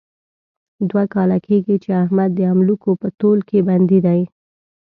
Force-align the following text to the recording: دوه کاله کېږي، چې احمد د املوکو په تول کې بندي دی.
دوه 0.89 1.03
کاله 1.13 1.37
کېږي، 1.47 1.75
چې 1.83 1.89
احمد 2.03 2.29
د 2.35 2.39
املوکو 2.51 2.91
په 3.01 3.07
تول 3.19 3.39
کې 3.49 3.59
بندي 3.67 3.99
دی. 4.05 4.21